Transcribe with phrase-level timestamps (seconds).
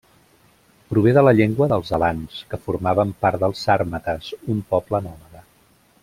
[0.93, 5.45] Prové de la llengua dels alans, que formaven part dels sàrmates, un poble nòmada.